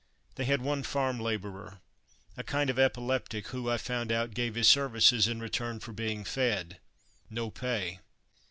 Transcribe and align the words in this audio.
They 0.33 0.45
had 0.45 0.63
one 0.63 0.81
farm 0.81 1.19
labourer, 1.19 1.79
a 2.35 2.43
kind 2.43 2.71
of 2.71 2.79
epileptic 2.79 3.49
who, 3.49 3.69
I 3.69 3.77
found 3.77 4.11
out, 4.11 4.33
gave 4.33 4.55
his 4.55 4.67
services 4.67 5.27
in 5.27 5.39
return 5.39 5.79
for 5.79 5.93
being 5.93 6.23
fed 6.23 6.79
no 7.29 7.51
pay. 7.51 7.99